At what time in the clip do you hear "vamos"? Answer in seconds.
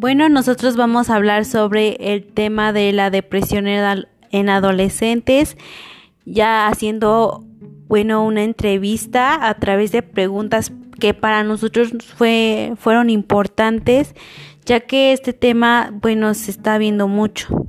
0.76-1.10